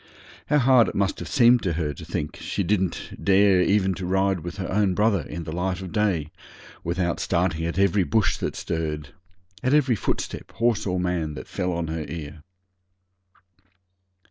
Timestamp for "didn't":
2.63-3.23